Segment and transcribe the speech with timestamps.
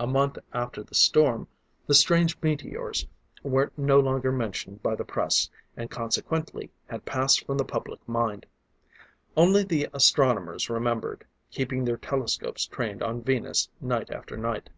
[0.00, 1.46] A month after the storm,
[1.86, 3.06] the strange meteors
[3.44, 8.46] were no longer mentioned by the press, and consequently, had passed from the public mind.
[9.36, 14.70] Only the astronomers remembered, keeping their telescopes trained on Venus night after night.